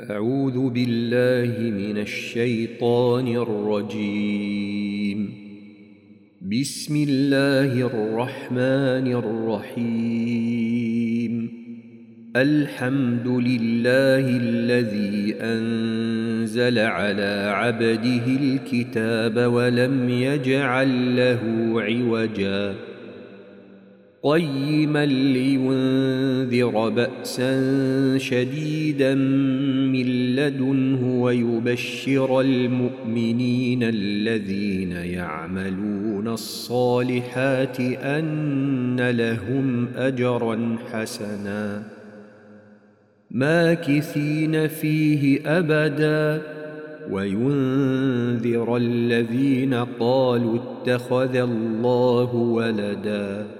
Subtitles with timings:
[0.00, 5.34] أعوذ بالله من الشيطان الرجيم.
[6.42, 9.12] بسم الله الرحمن
[9.76, 11.50] الرحيم.
[12.36, 21.40] الحمد لله الذي أنزل على عبده الكتاب ولم يجعل له
[21.82, 22.89] عوجاً.
[24.22, 41.82] قيما لينذر بأسا شديدا من لدنه ويبشر المؤمنين الذين يعملون الصالحات أن لهم أجرا حسنا.
[43.30, 46.42] ماكثين فيه أبدا.
[47.10, 53.59] وينذر الذين قالوا اتخذ الله ولداً.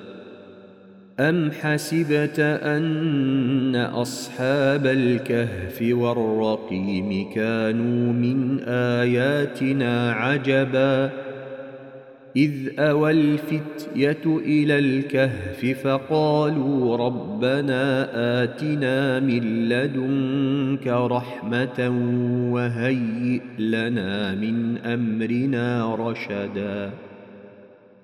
[1.21, 11.11] أم حسبت أن أصحاب الكهف والرقيم كانوا من آياتنا عجباً
[12.35, 18.07] إذ أوى الفتية إلى الكهف فقالوا ربنا
[18.43, 21.89] آتنا من لدنك رحمة
[22.51, 26.91] وهيئ لنا من أمرنا رشدا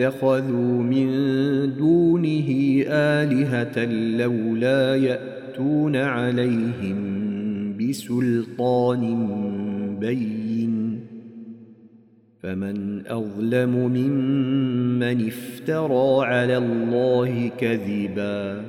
[0.00, 1.06] اتخذوا من
[1.76, 3.84] دونه آلهة
[4.16, 6.96] لولا يأتون عليهم
[7.76, 9.26] بسلطان
[10.00, 11.00] بين.
[12.42, 18.64] فمن أظلم ممن افترى على الله كذباً.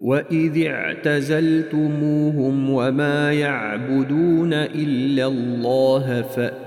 [0.00, 6.22] وإذ اعتزلتموهم وما يعبدون إلا الله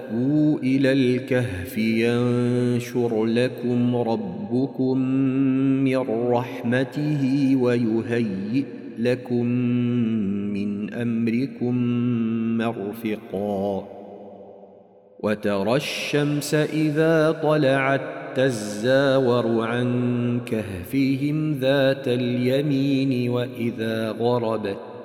[0.09, 4.97] فاووا إلى الكهف ينشر لكم ربكم
[5.83, 5.97] من
[6.31, 8.65] رحمته ويهيئ
[8.97, 9.45] لكم
[10.53, 11.75] من أمركم
[12.57, 13.87] مرفقا.
[15.19, 18.01] وترى الشمس إذا طلعت
[18.35, 24.77] تزاور عن كهفهم ذات اليمين وإذا غربت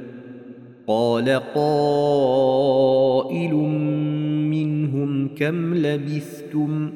[0.87, 3.53] قال قائل
[4.51, 6.91] منهم كم لبثتم؟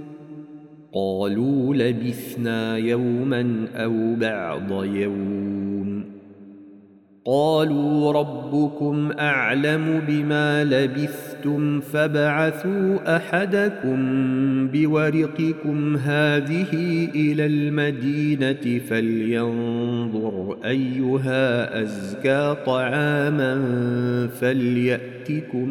[0.94, 5.71] قالوا لبثنا يوما أو بعض يوم.
[7.26, 13.98] قالوا ربكم أعلم بما لبثتم فابعثوا أحدكم
[14.68, 16.74] بورقكم هذه
[17.16, 23.54] إلى المدينة فلينظر أيها أزكى طعاما
[24.28, 25.68] فليأتكم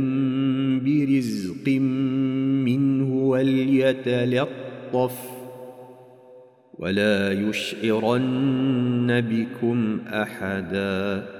[0.81, 1.69] برزق
[2.65, 4.51] منه وليتلطف
[6.79, 11.40] ولا يشعرن بكم أحدا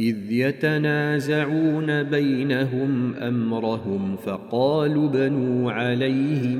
[0.00, 6.58] إذ يتنازعون بينهم أمرهم فقالوا بنوا عليهم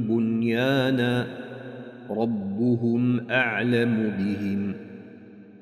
[0.00, 1.26] بنيانا
[2.10, 4.74] ربهم أعلم بهم.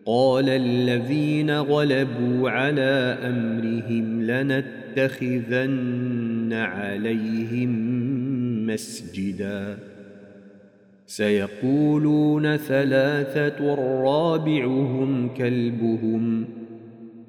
[0.06, 5.72] قال الذين غلبوا على أمرهم لنتخذن
[6.52, 7.70] عليهم
[8.66, 9.78] مسجدا.
[11.06, 13.74] سيقولون ثلاثة
[14.04, 16.59] رابعهم كلبهم ۖ.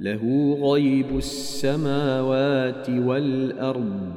[0.00, 4.12] له غيب السماوات والأرض.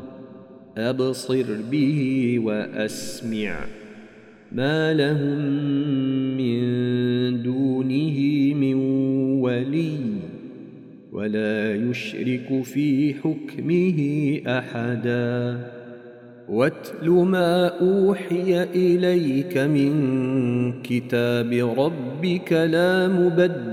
[0.77, 3.65] أبصر به وأسمع.
[4.51, 5.39] ما لهم
[6.37, 6.63] من
[7.43, 8.19] دونه
[8.53, 8.73] من
[9.39, 9.97] ولي
[11.11, 15.59] ولا يشرك في حكمه أحدا.
[16.49, 19.93] واتل ما أوحي إليك من
[20.81, 23.72] كتاب ربك لا مبدل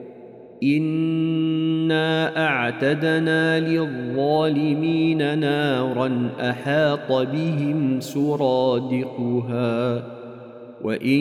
[0.63, 10.03] انا اعتدنا للظالمين نارا احاط بهم سرادقها
[10.83, 11.19] وان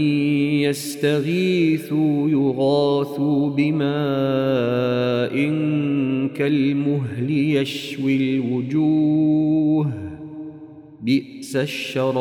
[0.61, 3.91] يستغيثوا يغاثوا بماء
[6.35, 9.93] كالمهل يشوي الوجوه
[11.03, 12.21] بئس الشراب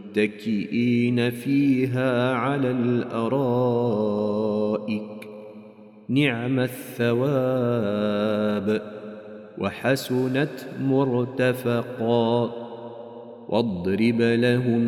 [0.11, 3.41] متكئين فيها على الأرائك.
[6.09, 8.81] نعم الثواب.
[9.57, 10.49] وحسنت
[10.81, 12.51] مرتفقا.
[13.49, 14.81] واضرب لهم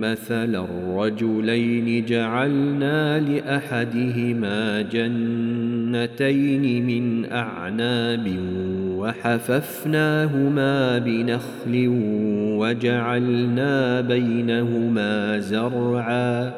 [0.00, 2.04] مثل الرجلين.
[2.04, 8.36] جعلنا لأحدهما جنتين من أعناب
[8.98, 11.88] وحففناهما بنخل
[12.58, 16.52] وجعلنا بينهما زرعا.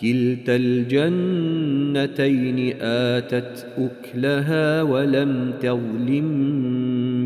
[0.00, 6.24] كلتا الجنتين آتت أكلها ولم تظلم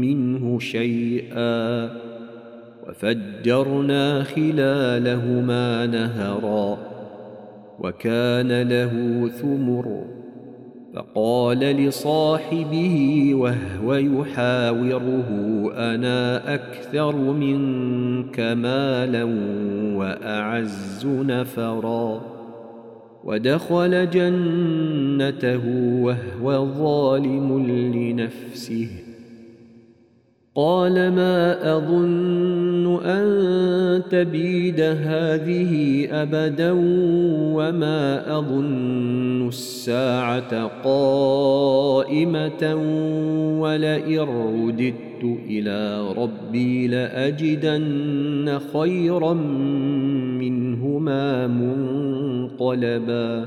[0.00, 1.90] منه شيئا.
[2.88, 6.78] وفجرنا خلالهما نهرا.
[7.78, 10.04] وكان له ثمر
[10.94, 15.28] فقال لصاحبه وهو يحاوره
[15.76, 19.25] أنا أكثر منك مالا
[19.96, 22.20] وأعز نفرا.
[23.25, 25.62] ودخل جنته
[26.02, 28.88] وهو ظالم لنفسه.
[30.54, 32.62] قال ما اظن
[33.04, 36.72] أن تبيد هذه أبدا
[37.54, 42.75] وما أظن الساعة قائمة
[43.61, 49.32] ولئن رددت إلى ربي لأجدن خيرا
[50.38, 51.46] منهما
[52.52, 53.46] منقلبا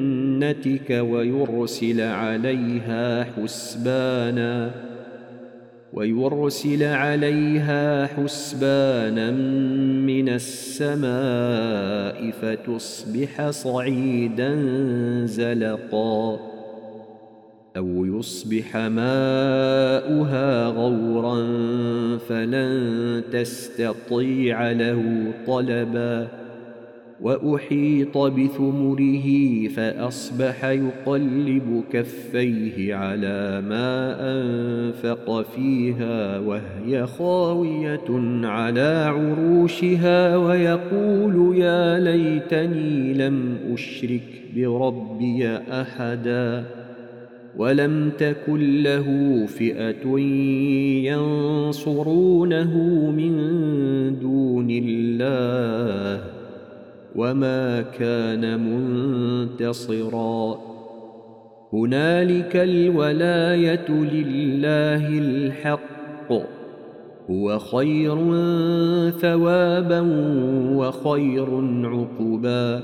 [0.91, 4.71] ويرسل عليها حسبانا
[5.93, 9.31] ويرسل عليها حسبانا
[10.01, 14.55] من السماء فتصبح صعيدا
[15.25, 16.39] زلقا
[17.77, 21.37] أو يصبح ماؤها غورا
[22.17, 26.40] فلن تستطيع له طلبا.
[27.21, 29.27] وأحيط بثمره
[29.67, 38.09] فأصبح يقلب كفيه على ما أنفق فيها وهي خاوية
[38.43, 46.65] على عروشها ويقول يا ليتني لم أشرك بربي أحدا
[47.57, 49.05] ولم تكن له
[49.45, 50.19] فئة
[51.09, 52.77] ينصرونه
[53.11, 53.35] من
[54.19, 56.30] دون الله
[57.15, 60.57] وما كان منتصرا
[61.73, 66.31] هنالك الولايه لله الحق
[67.29, 68.15] هو خير
[69.11, 70.01] ثوابا
[70.75, 71.47] وخير
[71.83, 72.83] عقبا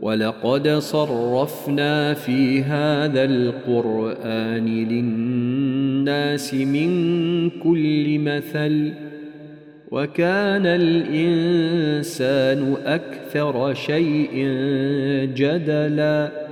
[0.00, 8.92] ولقد صرفنا في هذا القرآن للناس من كل مثل
[9.90, 11.96] وكان الإنسان
[12.86, 14.30] أكثر شيء
[15.34, 16.47] جدلا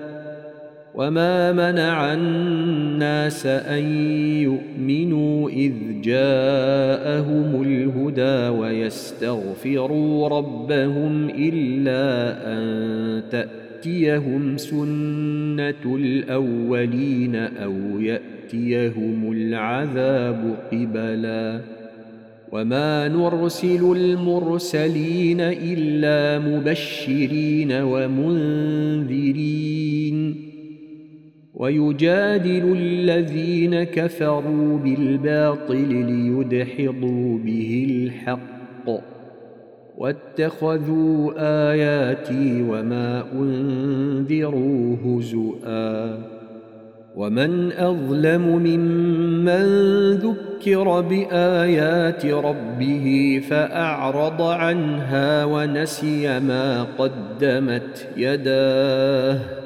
[0.97, 3.85] وما منع الناس ان
[4.43, 21.61] يؤمنوا اذ جاءهم الهدى ويستغفروا ربهم الا ان تاتيهم سنه الاولين أو ياتيهم العذاب قبلا
[22.53, 29.37] وما نرسل المرسلين الا مبشرين ومنذرين
[31.57, 39.01] ويجادل الذين كفروا بالباطل ليدحضوا به الحق.
[39.97, 41.33] واتخذوا
[41.73, 46.19] آياتي وما أنذروا هزؤا.
[47.17, 49.67] ومن أظلم ممن
[50.13, 59.66] ذكر بآيات ربه فأعرض عنها ونسي ما قدمت يداه.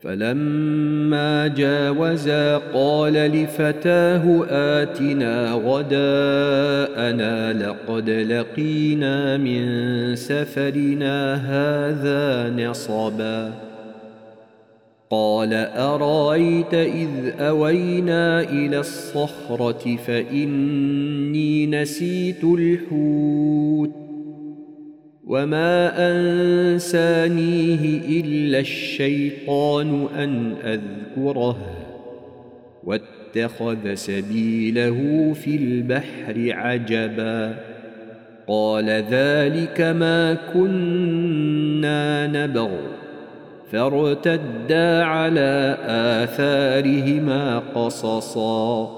[0.00, 13.52] فلما جاوزا قال لفتاه آتنا غداءنا لقد لقينا من سفرنا هذا نصبا.
[15.10, 24.07] قال أرأيت إذ أوينا إلى الصخرة فإني نسيت الحوت.
[25.28, 31.58] وما انسانيه الا الشيطان ان اذكره
[32.84, 37.56] واتخذ سبيله في البحر عجبا
[38.46, 42.70] قال ذلك ما كنا نبغ
[43.72, 45.76] فارتدا على
[46.22, 48.97] آثارهما قصصا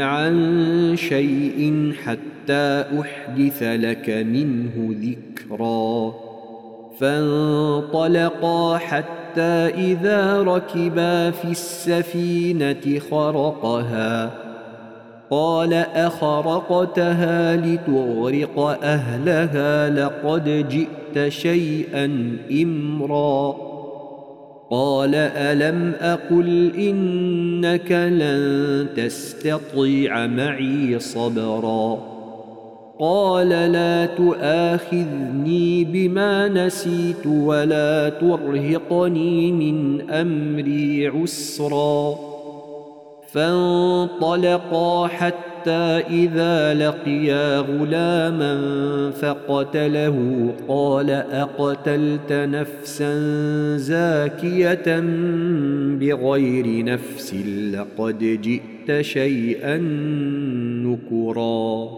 [0.00, 6.14] عن شيء حتى أحدث لك منه ذكرا.
[7.00, 14.30] فانطلقا حتى إذا ركبا في السفينة خرقها.
[15.30, 23.67] قال أخرقتها لتغرق أهلها لقد جئت شيئا إمرا.
[24.70, 31.98] قال ألم أقل إنك لن تستطيع معي صبرا
[33.00, 42.14] قال لا تؤاخذني بما نسيت ولا ترهقني من أمري عسرا
[43.32, 48.54] فانطلقا حتى حتى إذا لقيا غلاما
[49.10, 53.14] فقتله قال أقتلت نفسا
[53.76, 55.00] زاكية
[56.00, 57.34] بغير نفس
[57.74, 59.76] لقد جئت شيئا
[60.86, 61.88] نكرا.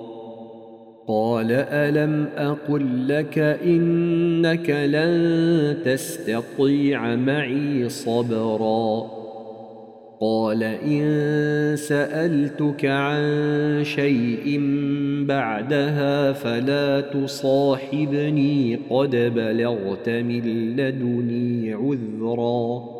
[1.08, 9.19] قال ألم أقل لك إنك لن تستطيع معي صبرا.
[10.20, 13.24] قال ان سالتك عن
[13.84, 14.60] شيء
[15.24, 22.99] بعدها فلا تصاحبني قد بلغت من لدني عذرا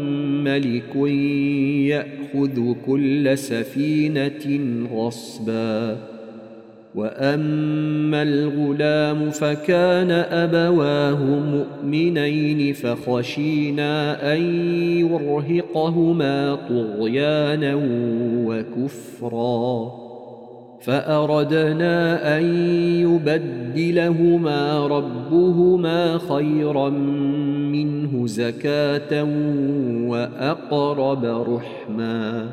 [0.43, 0.95] ملك
[1.85, 4.59] يأخذ كل سفينة
[4.93, 5.97] غصباً.
[6.95, 14.41] وأما الغلام فكان أبواه مؤمنين فخشينا أن
[14.99, 17.79] يرهقهما طغيانا
[18.45, 19.91] وكفرا.
[20.81, 22.43] فأردنا أن
[23.01, 26.89] يبدلهما ربهما خيرا
[28.27, 29.23] زكاه
[30.07, 32.49] واقرب رحما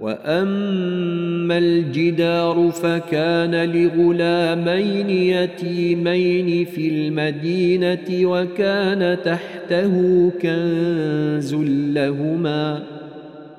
[0.00, 9.92] واما الجدار فكان لغلامين يتيمين في المدينة وكان تحته
[10.42, 11.54] كنز
[11.94, 12.93] لهما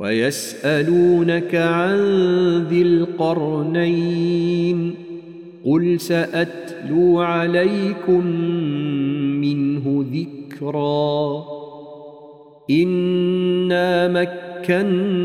[0.00, 1.98] ويسألونك عن
[2.68, 4.26] ذي القرنين
[5.64, 8.26] قل سأتلو عليكم
[9.40, 11.44] منه ذكرا
[12.70, 15.16] إنا مكنا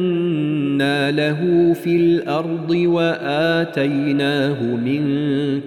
[1.12, 5.02] له في الأرض وآتيناه من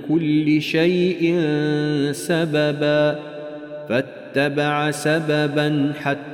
[0.09, 1.41] كل شيء
[2.13, 3.19] سببا
[3.89, 6.34] فاتبع سببا حتى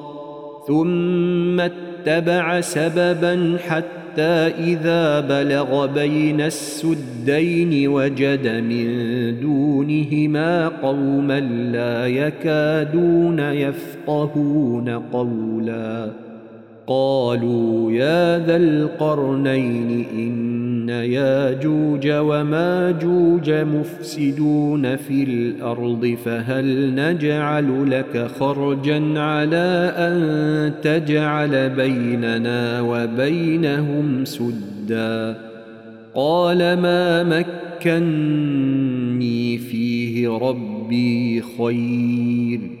[0.67, 8.85] ثم اتبع سببا حتى إذا بلغ بين السدين وجد من
[9.41, 11.39] دونهما قوما
[11.71, 16.11] لا يكادون يفقهون قولا.
[16.87, 29.93] قالوا يا ذا القرنين إن ياجوج وماجوج مفسدون في الأرض فهل نجعل لك خرجا على
[29.97, 35.37] أن تجعل بيننا وبينهم سدا؟
[36.15, 42.80] قال ما مكني فيه ربي خير.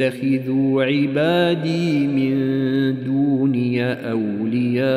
[0.00, 2.34] يتخذوا عبادي من
[3.04, 4.92] دوني أولياء.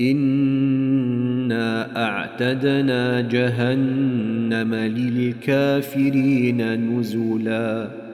[0.00, 8.13] إنا أعتدنا جهنم للكافرين نزلاً.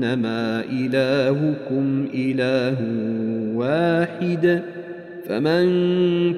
[0.00, 2.78] إنما إلهكم إله
[3.56, 4.62] واحد
[5.26, 5.64] فمن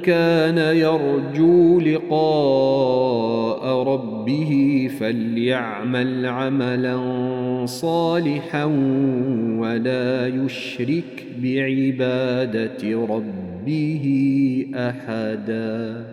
[0.01, 6.97] كان يرجو لقاء ربه فليعمل عملا
[7.67, 8.65] صالحا
[9.59, 14.07] ولا يشرك بعبادة ربه
[14.75, 16.05] احدا.